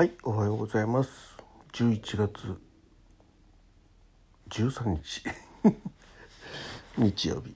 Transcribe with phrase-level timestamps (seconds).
[0.00, 1.10] はい、おはようございます。
[1.74, 2.56] 11月
[4.48, 5.22] 13日
[6.96, 7.54] 日曜日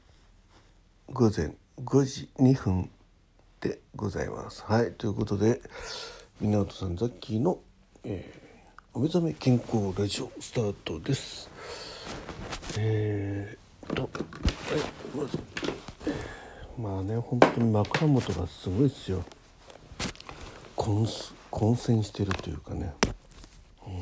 [1.10, 2.90] 午前5時2分
[3.62, 4.62] でございます。
[4.64, 5.62] はい、ということで
[6.42, 7.60] 湊さんザッキーの、
[8.02, 11.48] えーお目覚め健康ラジオスタートです。
[12.78, 14.12] えー、っと、はい、
[15.16, 15.38] まず、
[16.76, 19.24] まあね本当に枕元がすごいですよ。
[20.76, 21.06] 混
[21.54, 22.92] 混戦してるというかね、
[23.86, 23.92] うん。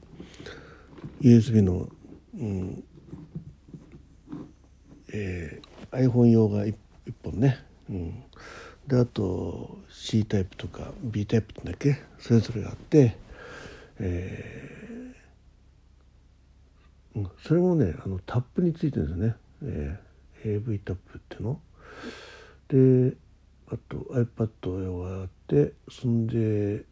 [1.22, 1.88] USB の、
[2.36, 2.84] うん
[5.14, 6.76] えー iPhone 用が 1,
[7.24, 8.24] 本ね、うん、
[8.88, 12.02] であと C タイプとか B タイプだっけ？
[12.20, 13.16] それぞれがあって、
[14.00, 21.62] えーうん、それもねあのタップについてるんですよね、えー AV タップっていうの。
[22.68, 23.16] で
[23.70, 26.84] あと iPad 用があってそんで、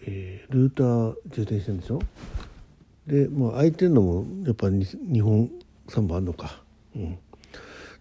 [0.00, 2.00] えールーター充電してるんでしょ？
[3.06, 5.50] でもう空いてるのもやっぱり2本
[5.88, 6.60] 3本あるのか。
[6.96, 7.18] うん。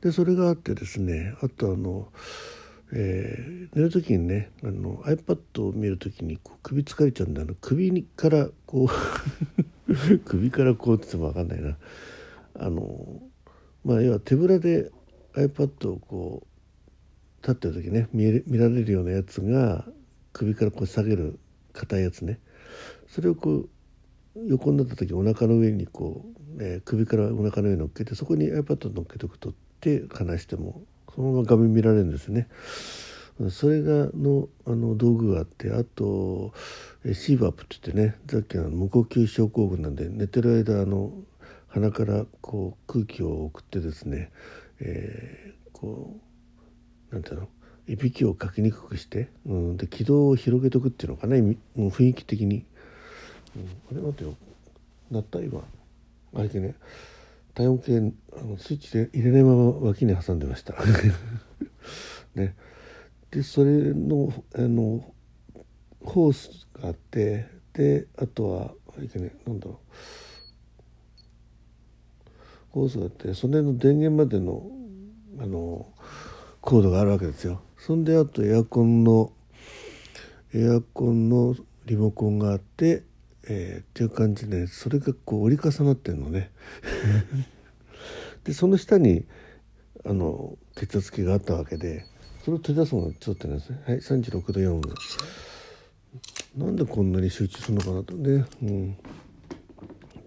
[0.01, 2.07] でそれがあってですねあとあの、
[2.93, 8.87] えー寝る時にねあの iPad を見る時にこう首疲れちゃうんであの首からこ
[9.87, 9.93] う
[10.25, 11.77] 首からこうって言っても分かんないな。
[12.55, 13.21] あの
[13.85, 14.91] まあ要は手ぶらで
[15.35, 16.47] iPad をこう
[17.43, 19.85] 立ってる時ね見え見られるようなやつが
[20.31, 21.37] 首からこう下げる
[21.73, 22.39] 硬いやつね
[23.07, 23.69] それをこう
[24.47, 26.25] 横になった時お腹の上にこ
[26.57, 30.81] う、えー首からお腹の上に乗っけてそこに iPad 乗っけておくと手離しても
[31.13, 32.47] そのまま画面見られるんですね。
[33.49, 36.53] それがのあの道具があってあと
[37.03, 41.11] えーシーバープって言ってねさっきの無呼吸症候群なんで寝てる間あの
[41.67, 44.31] 鼻からこう空気を送ってですね、
[44.79, 46.32] えーこう
[47.13, 47.47] なんていうの？
[47.87, 52.65] いびきをかきにくくして、うん、で気道を広げておくっていうのかな、雰囲気的に。
[53.55, 54.35] うん、あれ待てよ
[55.11, 55.61] 鳴った今
[56.33, 56.75] あれでね
[57.53, 57.97] 体温計
[58.35, 60.73] あのスイッチで入れないまま脇に挟んでました。
[62.33, 62.55] ね。
[63.29, 65.13] でそれのあの
[66.03, 69.77] ホースがあってであとはあれでねなんだろう。
[72.71, 74.71] ホースがあってそれの電源までの
[75.39, 75.93] あの
[76.63, 77.61] コードがあるわけですよ。
[77.77, 79.33] そんであとエアコンの
[80.53, 83.03] エアコンのリモコンがあって、
[83.49, 86.51] えーっていう感じでそれがこう折り重なってるのね。
[88.45, 89.25] でその下に
[90.05, 92.05] あの血圧計があったわけで
[92.45, 93.69] それを取り出すのがちょっとなんです。
[93.71, 94.95] ねはい36度4分
[96.55, 98.13] なんでこんなに集中するのかなと。
[98.13, 98.97] ねうん。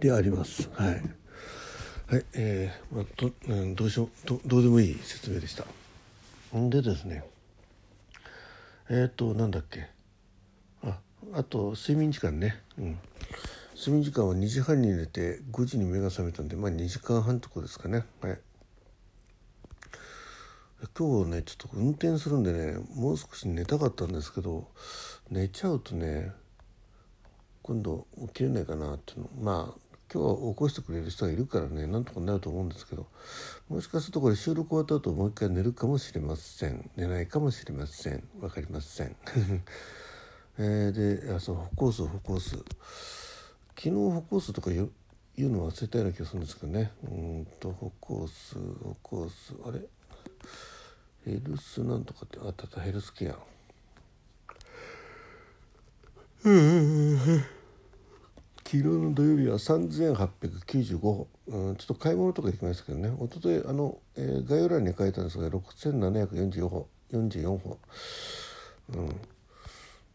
[0.00, 0.68] であります。
[0.74, 1.02] はい。
[2.08, 4.26] はいえーまあとうん、どうしよう。
[4.26, 5.64] どどうでもいい説明でした。
[6.52, 7.24] でですね
[8.88, 9.88] えっ、となんだっけ。
[10.84, 10.98] あ
[11.32, 12.98] あと睡眠時間ね、うん、
[13.74, 18.04] 睡眠時間は2時半に寝て5時に目が覚めたんでまあ2時間半とこですかね。
[18.20, 18.38] はい。
[20.96, 24.68] 今日ねちょっと運転するんでねもう少し寝たかったんですけど
[25.30, 26.30] 寝ちゃうとね
[27.62, 29.30] 今度起きれないかなっていうの。
[29.40, 33.06] まあ今日は起こしてくれる人がいるからねなんとかなると思うんですけど
[33.68, 36.90] もしかするとこれ収録終わった後もう一回寝るかもしれません。
[36.96, 38.22] 寝ないかもしれません。
[38.40, 39.16] わかりません。
[40.58, 42.50] えーであそう歩行数歩行数。
[42.50, 42.64] 昨
[43.76, 44.90] 日歩行数とか言う
[45.38, 46.92] の忘れたような気がするんですけどね。
[47.02, 49.54] うんと歩行数歩行数。
[49.64, 49.80] あれ？
[51.24, 53.36] ヘルスなんとかってあったったヘルスケア。
[56.44, 57.55] うんうんうん
[58.66, 63.12] 昨日の土曜日は3895歩、うん、ちょっと買い物とか行きましたけどね。
[63.16, 67.78] 一昨日あの、えー、概要欄に書いたんですが6744歩44歩、
[68.94, 69.20] うん、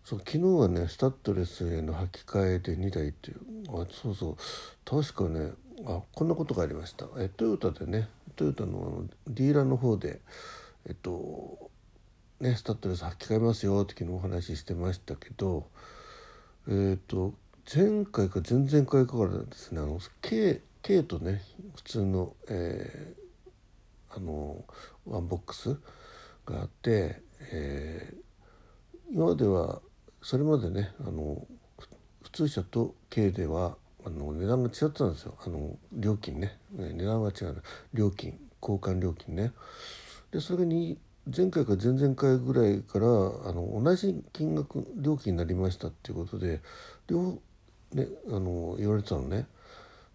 [0.04, 3.38] そう昨日はねスタッドレスへの履き替えで2台っていう。
[3.70, 4.36] あそうそう。
[4.84, 5.52] 確かね
[5.86, 7.08] あこんなことがありました。
[7.20, 10.20] えトヨタでねトヨタのディーラーの方で
[10.86, 11.72] えっと
[12.42, 15.68] ねスタッドレス履き替えますよって昨日お話ししてましたけど
[16.68, 17.34] えっと
[17.66, 19.82] 前回か前々回からですね。
[19.82, 21.42] あの K, K とね
[21.76, 24.64] 普通の、えー、あの
[25.06, 25.78] ワンボックス
[26.46, 27.22] があって、
[27.52, 29.82] えー、今までは
[30.22, 31.46] それまでねあの
[32.24, 35.36] 普通車と軽ではあの値段が違ってたんですよ。
[35.46, 36.58] あの料金ね。
[36.74, 37.62] 値段は違う
[37.94, 39.54] 料金交換料金ね。
[40.32, 40.98] でそれに
[41.34, 43.10] 前回か前々回ぐらいからあ
[43.54, 46.62] の同じ金額料金になりましたっていうことで
[47.08, 47.40] 両
[47.94, 49.48] ねあの言われてたのね。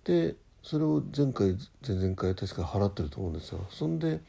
[0.04, 1.56] でそれを前回
[1.86, 3.66] 前々回確か払ってると思うんですよ。
[3.70, 4.20] そんで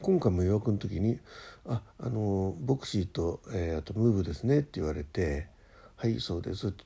[0.00, 1.18] 今回も予約の時に
[1.66, 5.48] 「ああのボクシーと、えー、あとムーブですね」って言われて
[5.96, 6.84] 「はいそうです」って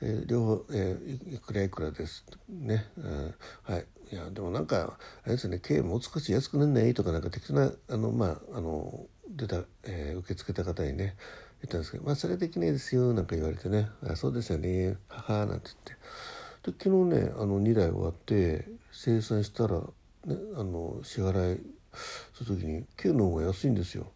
[0.00, 3.86] 言って、えー、両方、えー、いくらいくらです」ね、うん、はい。
[4.10, 11.16] いやでもなんかあれですね「K もう少し安くなんね」とかなんか適当なあのまああの出た、えー、受け付けた方にね
[11.62, 14.98] 言ったんですけど「まあそれできないですよ」なんか言われてね「あそうですよね。
[15.08, 16.02] はは」なんて言って。
[16.70, 21.60] で昨日ねあの2台終わって生産したら、ね、あの支払い
[22.34, 24.12] その時に K の方が安いんですよ。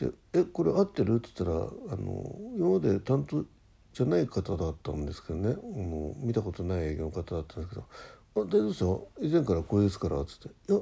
[0.00, 3.44] で「えこれ合ってる?」って言ったらあの今まで担当
[3.92, 5.54] じゃない方だったんですけどね。
[5.54, 7.84] もう見たことない営業の方だったんですけど
[8.36, 9.08] 「あ大丈夫ですよ。
[9.20, 10.80] 以前からこれですから」っつって「いや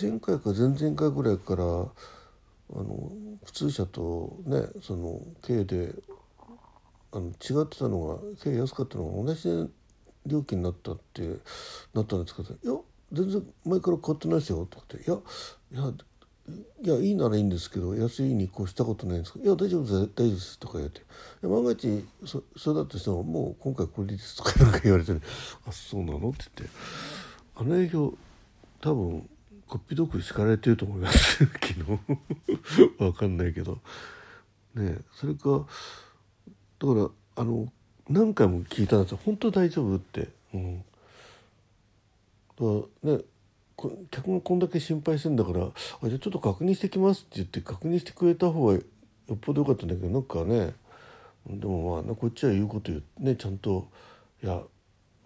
[0.00, 1.88] 前回か前々回ぐらいから
[2.74, 3.10] あの
[3.44, 5.94] 普通車とねその K で
[7.12, 9.70] あの違ってたのが K 安かったのが同じ
[10.26, 11.22] 料金になったって
[11.94, 12.80] なったんですけど「いや
[13.12, 15.18] 全然前から買ってないですよ」とかって「いや
[15.72, 15.92] いや
[16.82, 21.06] いやいいならいいんですけど安いに越したことないんですけど「いや大丈夫です大丈夫です」とか言われて
[21.46, 25.20] 「万が一そそれだとしてももう今回これです」とかなんか言われて、ね
[25.66, 26.76] 「あそうなの?」って言って
[27.56, 28.14] あの営業
[28.80, 29.28] 多分
[29.72, 31.82] こっぴどく叱られてると思います 昨日
[33.02, 33.78] わかんないけど
[34.74, 35.66] ねそれか
[36.78, 37.72] だからあの
[38.06, 40.28] 何回も聞いたんですよ「本当大丈夫?」って。
[40.52, 40.84] うん
[42.54, 43.24] だからね
[44.10, 45.72] 客がこんだけ心配してんだから「あ
[46.06, 48.80] じゃあちょっと確認してきます」って言って確認してくれた方がよ
[49.32, 50.74] っぽどよかったんだけどなんかね
[51.46, 53.88] でもまあこっちは言うこと言うねちゃんと
[54.44, 54.62] 「いや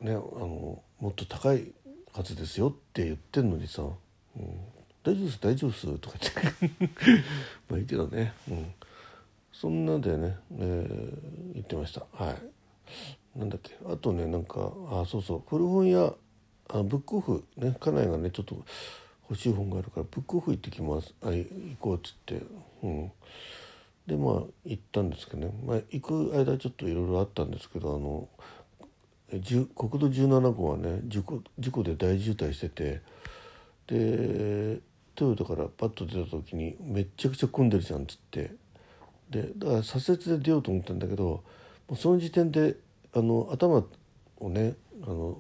[0.00, 1.72] ねあのもっと高い
[2.12, 3.82] はずですよ」って言ってんのにさ
[4.36, 4.58] 「うん、
[5.02, 7.22] 大丈夫です大丈夫です」とか言って。
[7.68, 8.74] まあいいけどね、うん、
[9.52, 12.06] そんなでね、えー、言ってました。
[12.12, 13.38] はい。
[13.38, 13.76] なんだっけ。
[13.86, 15.42] あとねなんかあそうそう。
[15.48, 16.14] 古本屋
[16.68, 17.76] あブックオフね。
[17.78, 18.64] 家内がねちょっと
[19.28, 21.14] 欲しい本があるからブックオフ行ってきます。
[21.22, 21.48] あ行
[21.78, 22.42] こうっつって。
[22.82, 23.12] うん。
[24.06, 28.28] でまあ行ったんですけどね、まあ、行く間ちょっといろいろあったんですけどあの
[29.30, 33.02] 国道17号はね事故事故で大渋滞してて
[33.86, 34.80] で
[35.14, 38.52] トヨタからパッと出た時にめっちゃくちゃ混んでるじゃんっつって。
[39.30, 41.42] でだから左折で出ようと思ったんだけども
[41.90, 42.76] うその時点で
[43.14, 43.84] あの頭
[44.38, 45.38] をねあの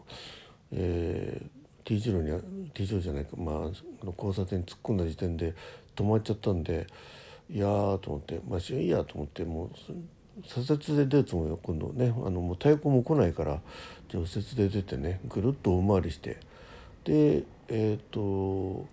[0.72, 1.48] えー、
[1.84, 3.58] T 字路に T 字路じゃないか、まあ、あ
[4.04, 5.54] の交差点突っ込んだ時点で
[5.94, 6.86] 止まっちゃったんで
[7.48, 9.70] いやーと思ってまあいいやと思ってもう
[10.44, 13.60] 左折で出るつもりは今度ねあのもう太鼓も来ないから
[14.08, 16.38] 除雪で出てねぐるっと大回りして
[17.06, 18.86] でえっ、ー、と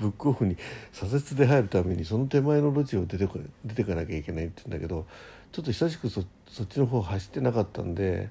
[0.00, 0.56] ブックオフに
[0.92, 3.28] 左折で入るためにその手前の路地を出て
[3.64, 5.06] 出てかなきゃいけないって言うんだけど
[5.52, 6.26] ちょっと久しくそっ
[6.66, 8.30] ちの方走ってなかったんで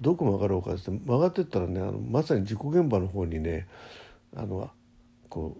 [0.00, 3.66] どこ曲がろうかって曲がってったらねあのまさに事故現場の方にね
[4.36, 4.70] あの
[5.28, 5.56] こ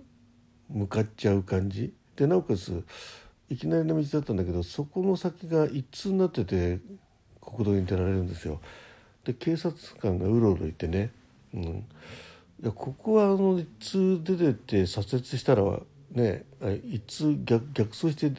[0.71, 2.85] う向かっちゃう感じでなおかつ
[3.49, 6.81] いきなりの道だったんだけどそこの先が一通になってて
[7.41, 8.61] 国道に出られるんですよ。
[9.25, 11.11] で警察官がうろうろいてね、
[11.55, 11.85] うん、
[12.61, 15.62] いやここはあの一通出てって左折したら
[16.11, 16.45] ね
[16.85, 18.31] 一通逆逆走して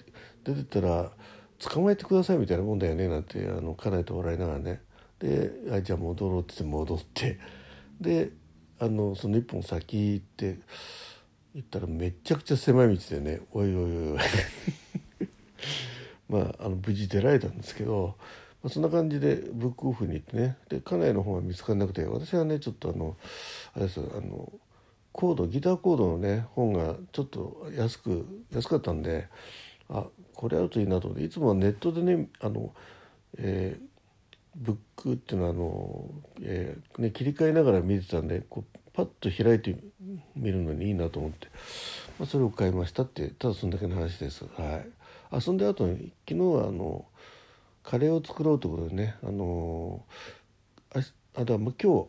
[0.44, 1.12] 出てったら
[1.60, 4.82] 捕まえてくださいみたいなもんだよねなんてあの家内と笑いながらね。
[5.20, 7.40] であじゃあ戻ろうってって戻って。
[8.00, 8.32] で
[8.80, 10.58] あのその一本先行って
[11.54, 14.20] 行ったらめちゃくちゃ狭い道でねおいおいおいおい。
[16.30, 18.16] まああの無事出られたんですけど
[18.62, 23.16] まあ、そんな感じでブックオフに行ってねで家内の本は見つからなくて私はねちょっとあの
[23.76, 24.52] あれですあの
[25.12, 29.28] コードギターコードのね本がちょっと安く安かったんで
[29.90, 32.74] あこれあるといいなと思っていつもはネットでねあの、
[33.38, 33.84] えー、
[34.56, 36.06] ブックっていうのはあの、
[36.42, 39.76] えーね、切り替えながら見てたんでこうパッと開いて
[40.36, 41.48] みるのにいいなと思って、
[42.20, 44.46] まあ、それを買いましたってただそんだけの話です。
[44.58, 44.84] は
[45.32, 47.06] い、遊んであと昨日はあの
[47.90, 50.06] カレーを作ろうということでねあの
[50.94, 51.00] あ
[51.36, 52.08] あだ今日今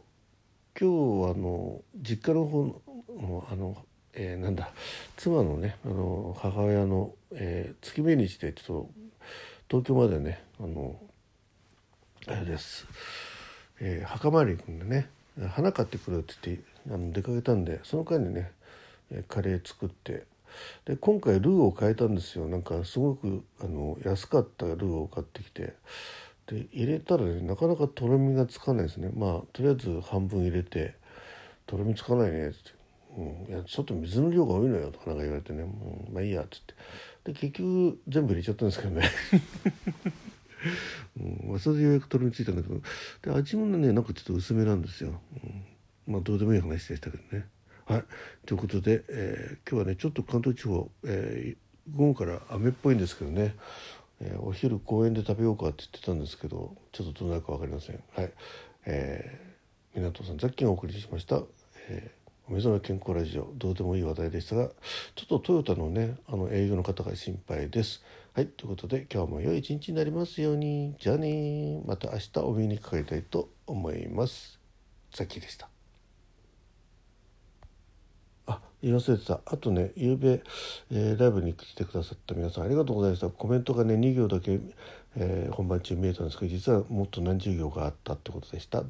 [0.78, 3.74] 日はあの実家の方のあの、
[4.12, 4.72] えー、なんだ
[5.16, 11.00] 妻のねあの母親の、えー、月命日でちょっと東京までねあの
[12.26, 12.86] あれです、
[13.80, 15.08] えー、墓参り行くんでね
[15.48, 18.52] 花買ってくるって言ってあの出かけたんでその間にね
[19.28, 20.26] カレー作って
[20.84, 22.48] で今回ルーを変えたんですよ。
[22.48, 25.74] なんかすごくあの安かったルーを買ってきて。
[26.50, 29.10] で入れたらねなかなかとろみがつかないですね。
[29.14, 30.96] まあとりあえず半分入れて
[31.66, 32.70] 「とろみつかないね」っつって
[33.16, 35.66] 「うん、いやちょっと水の量が多いのよ」とかなんか言われてね「う
[36.10, 36.74] ん、まあいいや」っつって。
[37.24, 39.08] で結局全部入れちゃったんですけどね。
[41.50, 42.80] うん、それでようやくとろみついたんだけど。
[43.22, 45.20] で味もねなんかちょっと薄めなんですよ、
[46.08, 47.46] うん、まあどうでもいい話でしたけどね。
[47.90, 48.04] はい。
[48.46, 53.56] ということで、えー、今日はねちょっと関東地方、えー、午後から雨っぽいんですけどね、
[54.20, 58.00] えー、お昼公園で食べようかって言ってたんですけどちょっとどうなるか分かりません。
[58.14, 58.32] はい。
[58.86, 61.42] えー、港さんザッキンがお送りしました、
[61.88, 63.52] えーお目覚め健康ラジオ。
[63.54, 64.70] どうでもいい話題でしたが
[65.14, 68.02] ちょっとトヨタのねあの営業の方が心配です。
[68.34, 68.46] はい。
[68.46, 70.96] ということで今日も良い一日になりますように。
[70.98, 74.60] じゃあねまた明日お目にかかりたいと思います。
[75.12, 75.68] さっきでした
[78.46, 79.40] あ言わせてた。
[79.44, 80.42] あとね昨べ、
[80.90, 83.28] えー、ライブに来てくださった皆さんありがとうございました。
[83.28, 84.58] コメントがね2行だけ、
[85.16, 88.82] えー、本番中見えたんですけど実はもっと何十行があったってことでした。